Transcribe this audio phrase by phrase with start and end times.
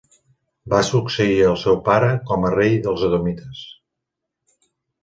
[0.73, 3.65] Va succeir el seu pare com a rei dels edomites.